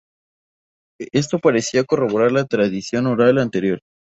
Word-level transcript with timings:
Esto 1.11 1.37
parecía 1.37 1.83
corroborar 1.83 2.31
la 2.31 2.45
tradición 2.45 3.05
oral 3.05 3.37
anterior. 3.37 3.81